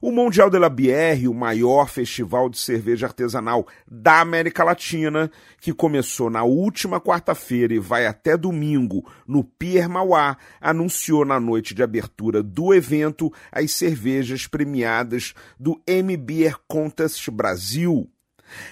[0.00, 5.30] O Mundial de la Bière, o maior festival de cerveja artesanal da América Latina,
[5.60, 11.74] que começou na última quarta-feira e vai até domingo no Pier Mauá, anunciou na noite
[11.74, 18.08] de abertura do evento as cervejas premiadas do MBR Contest Brasil.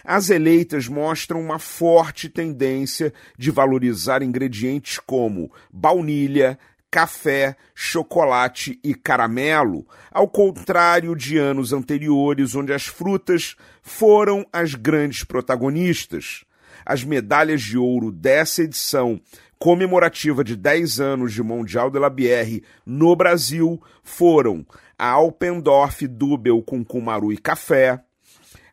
[0.05, 6.59] As eleitas mostram uma forte tendência de valorizar ingredientes como baunilha,
[6.91, 15.23] café, chocolate e caramelo, ao contrário de anos anteriores, onde as frutas foram as grandes
[15.23, 16.45] protagonistas.
[16.85, 19.21] As medalhas de ouro dessa edição,
[19.59, 24.67] comemorativa de 10 anos de Mundial de la Bière no Brasil, foram
[24.99, 28.03] a Alpendorf Dubel com Kumaru e café,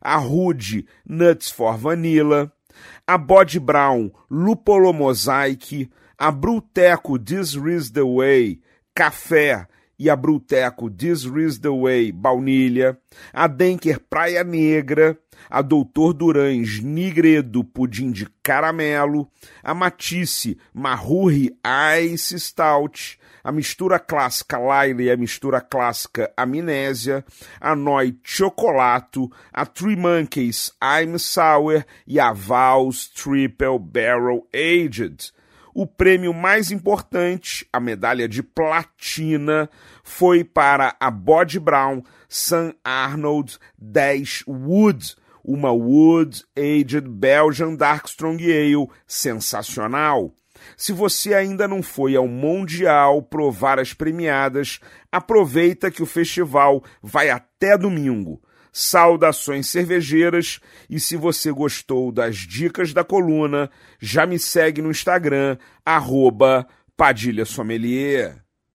[0.00, 2.52] a Rude Nuts for Vanilla,
[3.06, 8.60] a Bod Brown Lupolo Mosaic, a Bruteco This Is The Way,
[8.92, 12.98] café e a Bruteco This Is The Way, baunilha,
[13.32, 15.16] a Denker Praia Negra,
[15.48, 19.30] a Doutor Durães Nigredo Pudim de Caramelo,
[19.62, 21.56] a Matisse Marrurri
[22.02, 27.24] Ice Stout, a mistura clássica Laila e a mistura clássica Amnésia,
[27.60, 31.86] a Noi Chocolato, a Three Monkeys I'm Sour.
[32.06, 35.32] E a Vals Triple Barrel Aged.
[35.80, 39.70] O prêmio mais importante, a medalha de platina,
[40.02, 42.74] foi para a Bod Brown St.
[42.82, 50.34] Arnold 10 Wood, uma Wood Aged Belgian Dark Strong Ale sensacional.
[50.76, 54.80] Se você ainda não foi ao Mundial provar as premiadas,
[55.12, 58.42] aproveita que o festival vai até domingo.
[58.80, 65.58] Saudações cervejeiras e se você gostou das dicas da coluna, já me segue no Instagram,
[65.84, 66.64] arroba
[66.96, 68.36] Padilha Sommelier.